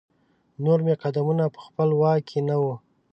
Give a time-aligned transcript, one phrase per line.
[0.63, 2.73] نور مې قدمونه په خپل واک کې نه وو.